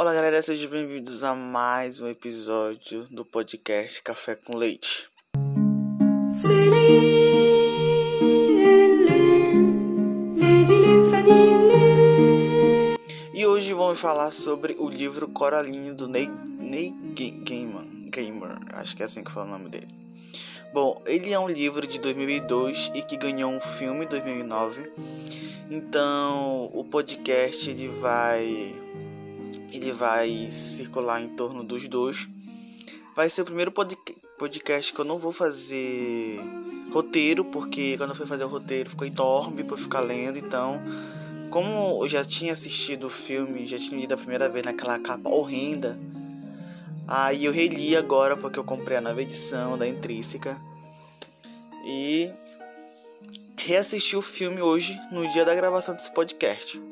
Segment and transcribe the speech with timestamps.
[0.00, 5.10] Olá galera, sejam bem-vindos a mais um episódio do podcast Café com Leite.
[13.34, 16.94] E hoje vamos falar sobre o livro Coraline do Ney, Ney
[17.44, 19.88] Gaiman, Gamer, acho que é assim que fala o nome dele.
[20.72, 24.92] Bom, ele é um livro de 2002 e que ganhou um filme em 2009.
[25.70, 28.80] Então, o podcast ele vai
[29.80, 32.28] ele vai circular em torno dos dois.
[33.16, 36.38] Vai ser o primeiro podcast que eu não vou fazer
[36.92, 40.80] roteiro, porque quando eu fui fazer o roteiro ficou enorme para ficar lendo, então
[41.48, 45.30] como eu já tinha assistido o filme, já tinha lido a primeira vez naquela capa
[45.30, 45.98] horrenda,
[47.08, 50.60] aí eu reli agora porque eu comprei a nova edição da Intrínseca
[51.84, 52.30] e
[53.56, 56.89] reassisti o filme hoje no dia da gravação desse podcast.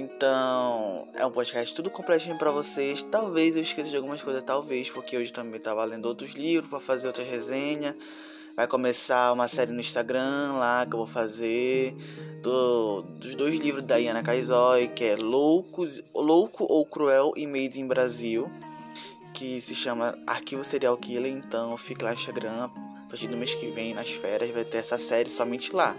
[0.00, 3.02] Então, é um podcast tudo completinho para vocês.
[3.02, 6.80] Talvez eu esqueça de algumas coisas, talvez, porque hoje também tava lendo outros livros para
[6.80, 7.94] fazer outras resenhas.
[8.56, 11.94] Vai começar uma série no Instagram lá que eu vou fazer
[12.42, 17.78] do, dos dois livros da Iana Kaizoi, que é Loucos, Louco ou Cruel e Made
[17.78, 18.50] in Brasil,
[19.34, 21.30] que se chama Arquivo Serial Killer.
[21.30, 22.70] Então, fique lá no Instagram.
[23.04, 25.94] A partir do mês que vem, nas férias, vai ter essa série somente lá.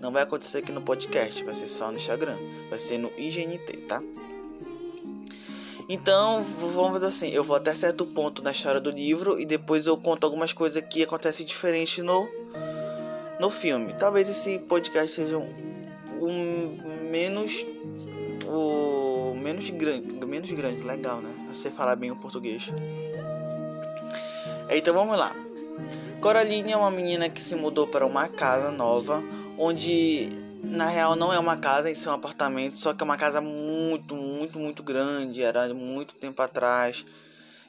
[0.00, 2.36] Não vai acontecer aqui no podcast, vai ser só no Instagram.
[2.68, 4.02] Vai ser no IGNT, tá?
[5.88, 9.86] Então, vamos fazer assim, eu vou até certo ponto na história do livro e depois
[9.86, 12.28] eu conto algumas coisas que acontecem diferente no
[13.38, 13.92] no filme.
[13.92, 15.48] Talvez esse podcast seja um,
[16.20, 17.64] um menos
[18.46, 21.30] o menos grande, menos grande, legal, né?
[21.52, 22.68] Você falar bem o português.
[24.68, 25.34] Então vamos lá.
[26.20, 29.22] Coraline é uma menina que se mudou para uma casa nova
[29.58, 30.28] onde
[30.62, 33.40] na real não é uma casa, isso é um apartamento, só que é uma casa
[33.40, 37.04] muito, muito, muito grande, era muito tempo atrás.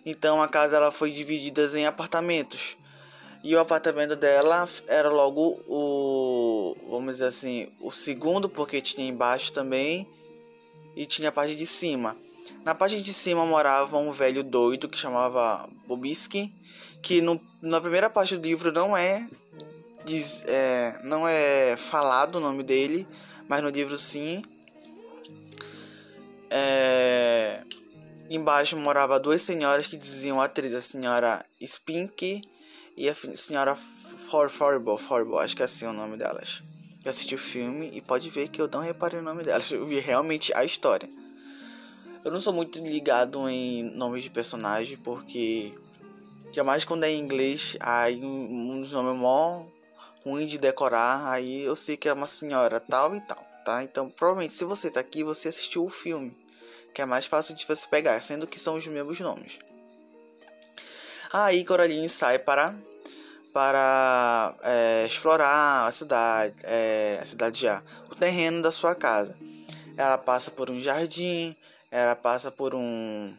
[0.06, 2.78] Então a casa ela foi dividida em apartamentos.
[3.44, 9.54] E o apartamento dela era logo o, vamos dizer assim, o segundo, porque tinha embaixo
[9.54, 10.08] também
[10.96, 12.16] e tinha a parte de cima.
[12.66, 16.52] Na parte de cima morava um velho doido que chamava Bobiski,
[17.02, 19.28] que no, na primeira parte do livro não é
[20.08, 23.06] diz, é, não é falado o nome dele,
[23.48, 24.42] mas no livro sim.
[26.50, 27.62] É,
[28.30, 32.42] embaixo morava duas senhoras que diziam a atriz, a senhora Spink
[32.96, 33.76] e a senhora
[34.30, 36.64] Forforbo, Forbo, acho que é assim o nome delas.
[37.04, 39.86] Eu assisti o filme e pode ver que eu não reparei o nome delas, eu
[39.86, 41.10] vi realmente a história.
[42.24, 45.74] Eu não sou muito ligado em nomes de personagem porque
[46.54, 49.77] jamais quando é em inglês, aí um dos nomes é mó
[50.24, 53.84] ruim de decorar, aí eu sei que é uma senhora tal e tal, tá?
[53.84, 56.36] Então, provavelmente, se você tá aqui, você assistiu o filme,
[56.94, 59.60] que é mais fácil de você pegar, sendo que são os mesmos nomes.
[61.32, 62.74] Aí Coraline sai para
[63.54, 69.36] para é, explorar a cidade, é, a cidade já, o terreno da sua casa.
[69.98, 71.56] Ela passa por um jardim,
[71.90, 73.34] ela passa por um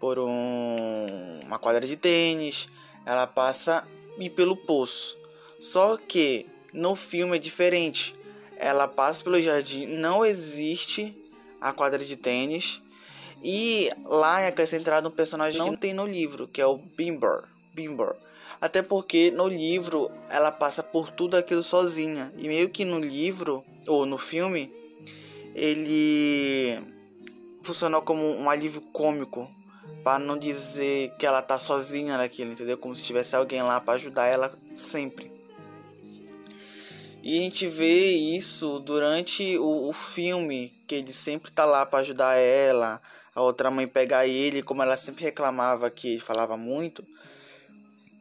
[0.00, 2.66] por um, uma quadra de tênis,
[3.04, 3.86] ela passa
[4.18, 5.16] e pelo poço.
[5.62, 8.16] Só que no filme é diferente.
[8.56, 11.16] Ela passa pelo jardim, não existe
[11.60, 12.80] a quadra de tênis.
[13.40, 17.44] E lá é acrescentado um personagem que não tem no livro, que é o Bimber.
[17.72, 18.12] Bimber.
[18.60, 22.32] Até porque no livro ela passa por tudo aquilo sozinha.
[22.38, 24.68] E meio que no livro, ou no filme,
[25.54, 26.76] ele
[27.62, 29.48] funcionou como um alívio cômico.
[30.02, 32.76] Para não dizer que ela tá sozinha naquilo, entendeu?
[32.76, 35.31] Como se tivesse alguém lá para ajudar ela sempre.
[37.22, 42.00] E a gente vê isso durante o, o filme, que ele sempre tá lá para
[42.00, 43.00] ajudar ela,
[43.32, 47.04] a outra mãe pegar ele, como ela sempre reclamava que falava muito.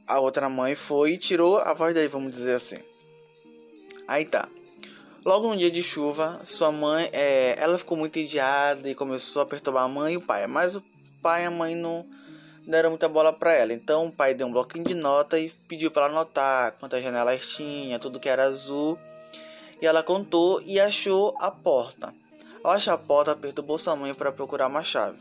[0.07, 2.77] A outra mãe foi e tirou a voz dele, vamos dizer assim.
[4.07, 4.47] Aí tá.
[5.25, 9.45] Logo um dia de chuva, sua mãe, é, ela ficou muito entediada e começou a
[9.45, 10.45] perturbar a mãe e o pai.
[10.45, 10.83] Mas o
[11.21, 12.05] pai e a mãe não
[12.71, 13.73] deram muita bola para ela.
[13.73, 17.45] Então o pai deu um bloquinho de nota e pediu para ela anotar quantas janelas
[17.45, 18.97] tinha, tudo que era azul.
[19.81, 22.13] E ela contou e achou a porta.
[22.63, 25.19] Ao achar a porta, perturbou sua mãe para procurar uma chave.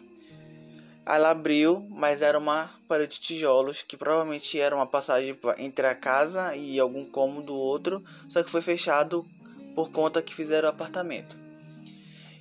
[1.07, 5.95] Ela abriu, mas era uma parede de tijolos que provavelmente era uma passagem entre a
[5.95, 9.27] casa e algum cômodo outro, só que foi fechado
[9.75, 11.37] por conta que fizeram o apartamento.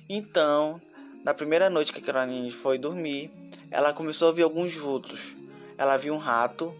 [0.08, 0.80] Então,
[1.22, 3.30] na primeira noite que Caroline foi dormir,
[3.70, 5.36] ela começou a ver alguns vultos.
[5.76, 6.74] Ela viu um rato,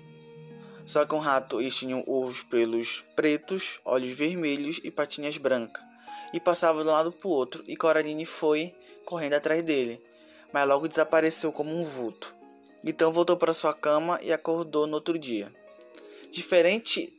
[0.86, 5.82] só que um rato tinha os pelos pretos, olhos vermelhos e patinhas brancas.
[6.32, 10.00] E passava de um lado para o outro, e Coraline foi correndo atrás dele.
[10.52, 12.34] mas logo desapareceu como um vulto.
[12.82, 15.52] Então voltou para sua cama e acordou no outro dia.
[16.32, 17.12] Diferente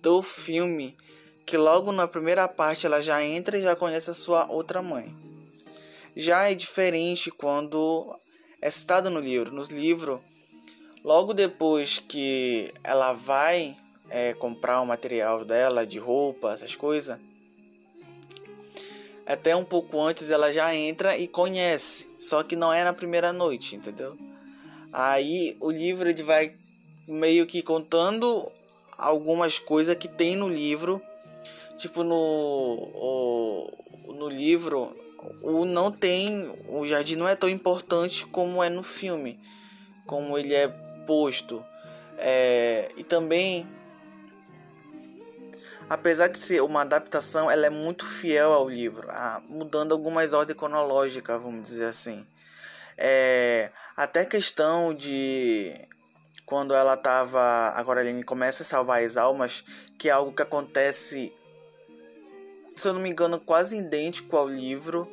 [0.00, 0.96] do filme,
[1.44, 5.31] que logo na primeira parte ela já entra e já conhece a sua outra mãe.
[6.14, 8.18] Já é diferente quando
[8.60, 9.52] é citado no livro.
[9.52, 10.20] Nos livros,
[11.02, 13.76] logo depois que ela vai
[14.10, 17.18] é, comprar o material dela, de roupa, essas coisas,
[19.26, 22.06] até um pouco antes ela já entra e conhece.
[22.20, 24.16] Só que não é na primeira noite, entendeu?
[24.92, 26.54] Aí o livro ele vai
[27.08, 28.50] meio que contando
[28.98, 31.00] algumas coisas que tem no livro.
[31.78, 34.94] Tipo no o, no livro
[35.42, 39.38] o não tem o jardim não é tão importante como é no filme,
[40.06, 40.68] como ele é
[41.06, 41.64] posto.
[42.18, 43.66] É, e também
[45.88, 49.08] apesar de ser uma adaptação, ela é muito fiel ao livro,
[49.48, 52.26] mudando algumas ordens cronológicas, vamos dizer assim.
[52.96, 55.74] É, até questão de
[56.46, 57.40] quando ela tava.
[57.74, 59.64] Agora ele começa a salvar as almas,
[59.98, 61.32] que é algo que acontece,
[62.82, 65.08] se eu não me engano, quase idêntico ao livro.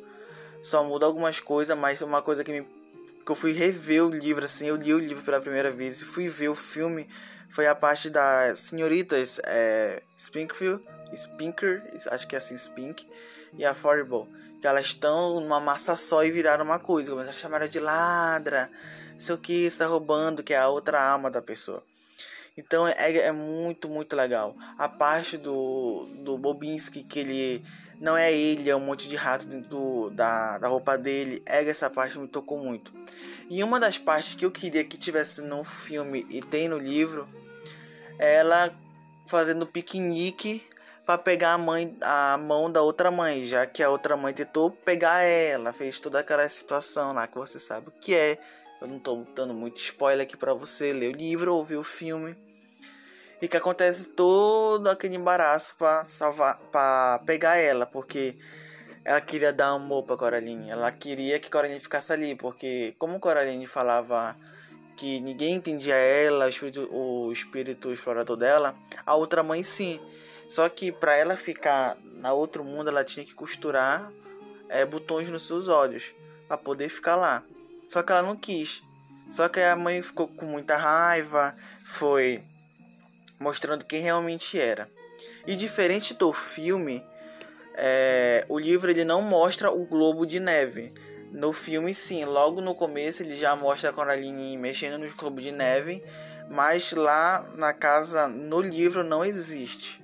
[0.62, 2.62] Só muda algumas coisas, mas uma coisa que me.
[3.24, 6.04] que eu fui rever o livro, assim, eu li o livro pela primeira vez e
[6.04, 7.08] fui ver o filme.
[7.48, 10.84] Foi a parte das senhoritas é, Spinkfield,
[11.16, 13.06] Spinker, acho que é assim, Spink,
[13.58, 14.28] e a Affordable
[14.60, 17.10] que elas estão numa massa só e viraram uma coisa.
[17.10, 18.70] Começaram a chamar ela de ladra,
[19.18, 21.82] sei o que, está roubando, que é a outra alma da pessoa.
[22.60, 24.54] Então é, é muito, muito legal.
[24.78, 27.64] A parte do, do Bobinski, que ele
[27.98, 31.42] não é ele, é um monte de rato dentro do, da, da roupa dele.
[31.46, 32.92] É essa parte me tocou muito.
[33.48, 37.26] E uma das partes que eu queria que tivesse no filme e tem no livro,
[38.18, 38.72] é ela
[39.26, 40.62] fazendo piquenique
[41.06, 44.70] para pegar a mãe a mão da outra mãe, já que a outra mãe tentou
[44.70, 48.38] pegar ela, fez toda aquela situação lá que você sabe o que é.
[48.80, 51.84] Eu não tô dando muito spoiler aqui para você ler o livro ou ver o
[51.84, 52.36] filme.
[53.40, 58.36] E que acontece todo aquele embaraço para salvar, para pegar ela, porque
[59.04, 60.70] ela queria dar amor para Coraline.
[60.70, 64.36] Ela queria que Coraline ficasse ali, porque como Coraline falava
[64.96, 68.74] que ninguém entendia ela, o espírito, o espírito explorador dela,
[69.06, 69.98] a outra mãe sim.
[70.46, 74.12] Só que para ela ficar na outro mundo, ela tinha que costurar
[74.68, 76.12] é, botões nos seus olhos
[76.46, 77.42] para poder ficar lá.
[77.88, 78.82] Só que ela não quis.
[79.30, 82.42] Só que a mãe ficou com muita raiva, foi
[83.40, 84.88] mostrando quem realmente era.
[85.46, 87.02] E diferente do filme,
[87.74, 90.92] é, o livro ele não mostra o globo de neve.
[91.32, 95.52] No filme, sim, logo no começo ele já mostra a Coraline mexendo nos globos de
[95.52, 96.02] neve,
[96.50, 100.00] mas lá na casa, no livro, não existe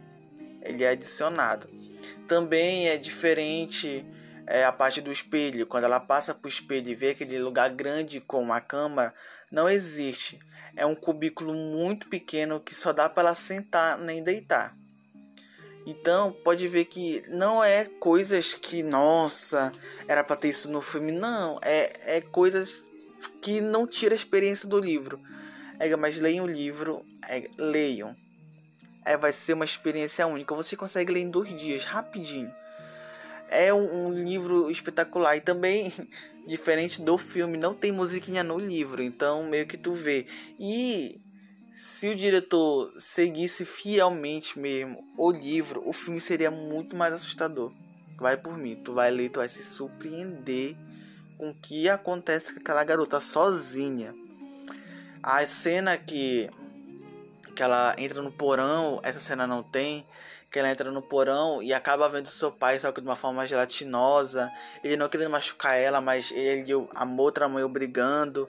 [0.68, 1.68] ele é adicionado.
[2.28, 4.04] Também é diferente
[4.46, 5.66] é, a parte do espelho.
[5.66, 9.14] Quando ela passa para o espelho e vê aquele lugar grande com uma câmara,
[9.50, 10.38] não existe.
[10.76, 14.76] É um cubículo muito pequeno que só dá para sentar nem deitar.
[15.86, 19.72] Então, pode ver que não é coisas que, nossa,
[20.06, 21.12] era para ter isso no filme.
[21.12, 22.84] Não, é, é coisas
[23.40, 25.20] que não tira a experiência do livro.
[25.78, 28.16] É, mas leiam o livro, é, leiam
[29.06, 30.54] é, vai ser uma experiência única.
[30.54, 32.52] Você consegue ler em dois dias, rapidinho.
[33.48, 35.92] É um, um livro espetacular e também
[36.46, 40.26] diferente do filme, não tem musiquinha no livro, então meio que tu vê.
[40.58, 41.20] E
[41.74, 47.72] se o diretor seguisse fielmente mesmo o livro, o filme seria muito mais assustador.
[48.18, 50.76] Vai por mim, tu vai ler, tu vai se surpreender
[51.36, 54.14] com o que acontece com aquela garota sozinha.
[55.22, 56.48] A cena que
[57.54, 60.06] que ela entra no porão, essa cena não tem,
[60.50, 63.46] que ela entra no porão e acaba vendo seu pai, só que de uma forma
[63.46, 64.50] gelatinosa,
[64.82, 68.48] ele não querendo machucar ela, mas ele a outra mãe obrigando,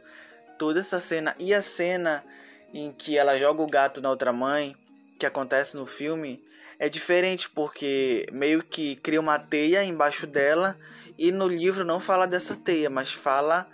[0.58, 1.36] toda essa cena.
[1.40, 2.24] E a cena
[2.74, 4.76] em que ela joga o gato na outra mãe,
[5.20, 6.44] que acontece no filme,
[6.80, 10.78] é diferente porque meio que cria uma teia embaixo dela
[11.18, 13.68] e no livro não fala dessa teia, mas fala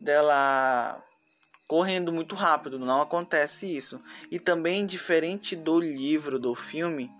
[0.00, 1.00] dela
[1.68, 4.00] correndo muito rápido, não acontece isso.
[4.30, 7.10] E também diferente do livro, do filme,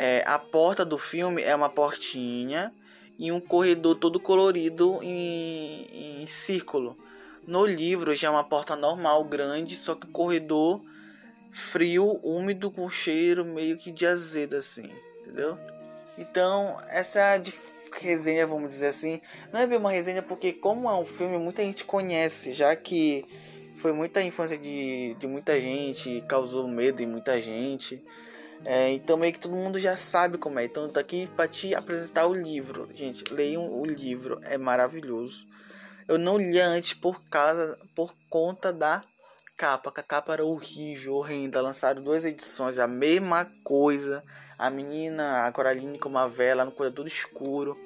[0.00, 2.72] é, a porta do filme é uma portinha
[3.18, 6.96] e um corredor todo colorido em, em círculo.
[7.46, 10.80] No livro já é uma porta normal, grande, só que corredor
[11.52, 14.90] frio, úmido, com cheiro meio que de azedo assim,
[15.20, 15.58] entendeu?
[16.16, 17.42] Então, essa é
[18.00, 19.20] resenha, vamos dizer assim,
[19.52, 23.26] não é bem uma resenha porque como é um filme, muita gente conhece, já que
[23.76, 28.02] foi muita infância de, de muita gente, causou medo em muita gente.
[28.64, 30.64] É, então meio que todo mundo já sabe como é.
[30.64, 32.88] Então eu tô aqui para te apresentar o livro.
[32.94, 35.46] Gente, leiam o livro, é maravilhoso.
[36.06, 39.02] Eu não lia antes por causa, por conta da
[39.56, 41.60] capa, que a capa era horrível, horrenda.
[41.60, 44.22] Lançaram duas edições, a mesma coisa.
[44.58, 47.78] A menina, a Coraline com uma vela, no coisa escuro.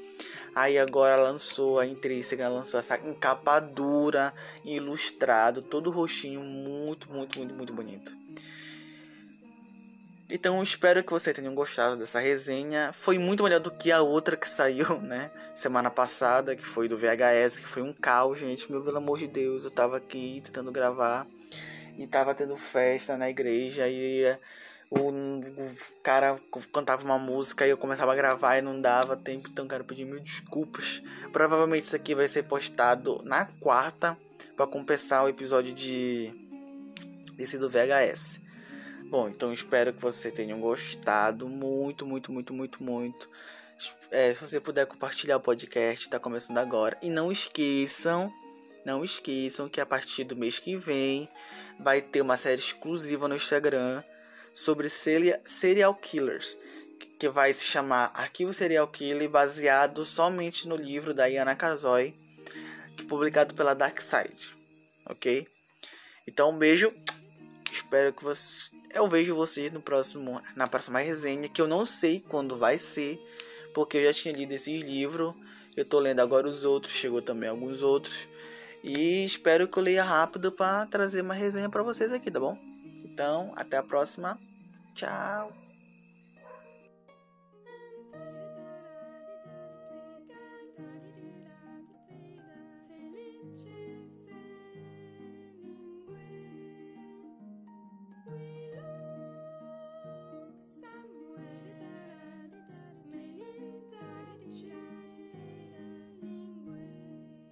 [0.54, 4.32] Aí agora lançou a Intrínseca, lançou essa capa dura,
[4.64, 8.12] ilustrado, todo roxinho, muito, muito, muito, muito bonito.
[10.28, 12.92] Então espero que vocês tenham gostado dessa resenha.
[12.92, 15.30] Foi muito melhor do que a outra que saiu, né?
[15.54, 18.70] Semana passada, que foi do VHS, que foi um caos, gente.
[18.70, 21.26] Meu, pelo amor de Deus, eu tava aqui tentando gravar
[21.98, 24.24] e tava tendo festa na igreja e
[24.90, 26.38] o, o cara
[26.72, 30.04] cantava uma música e eu começava a gravar e não dava tempo, então quero pedir
[30.04, 31.02] mil desculpas.
[31.32, 34.16] Provavelmente isso aqui vai ser postado na quarta
[34.56, 36.32] para compensar o episódio de
[37.36, 38.43] desse do VHS.
[39.11, 43.28] Bom, então espero que vocês tenham gostado muito, muito, muito, muito, muito.
[44.11, 46.96] É, se você puder compartilhar o podcast, está começando agora.
[47.02, 48.32] E não esqueçam,
[48.84, 51.28] não esqueçam que a partir do mês que vem
[51.78, 54.02] vai ter uma série exclusiva no Instagram
[54.52, 56.56] sobre serial killers,
[57.18, 62.14] que vai se chamar Arquivo Serial Killer, baseado somente no livro da Iana Kazoy,
[63.08, 64.54] publicado pela Dark Side,
[65.06, 65.46] ok?
[66.26, 66.92] Então um beijo,
[67.73, 72.22] espero que vocês, eu vejo vocês no próximo, na próxima resenha, que eu não sei
[72.28, 73.20] quando vai ser,
[73.74, 75.34] porque eu já tinha lido esse livro,
[75.76, 78.28] eu tô lendo agora os outros, chegou também alguns outros.
[78.82, 82.56] E espero que eu leia rápido para trazer uma resenha para vocês aqui, tá bom?
[83.04, 84.38] Então, até a próxima.
[84.94, 85.73] Tchau.